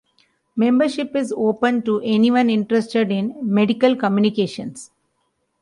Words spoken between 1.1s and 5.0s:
is open to anyone interested in medical communications.